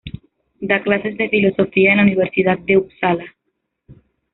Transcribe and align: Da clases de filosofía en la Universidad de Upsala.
Da 0.61 0.81
clases 0.81 1.15
de 1.15 1.29
filosofía 1.29 1.91
en 1.91 1.97
la 1.97 2.01
Universidad 2.01 2.57
de 2.57 2.75
Upsala. 2.75 3.35